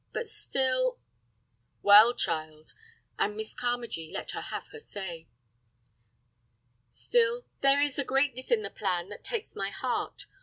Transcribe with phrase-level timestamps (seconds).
[0.13, 0.97] But still—"
[1.83, 2.73] "Well, child,"
[3.19, 5.27] and Miss Carmagee let her have her say.
[6.89, 10.25] "Still, there is a greatness in the plan that takes my heart.